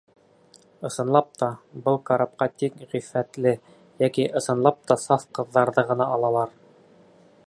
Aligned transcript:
Ысынлап 0.87 1.27
та, 1.41 1.49
был 1.87 1.99
карапҡа 2.07 2.47
тик 2.63 2.81
ғиффәтле, 2.95 3.53
йәки 4.07 4.27
ысынлап 4.41 4.81
та 4.93 4.99
саф 5.05 5.29
ҡыҙҙарҙы 5.39 5.87
ғына 5.93 6.13
алалар. 6.17 6.61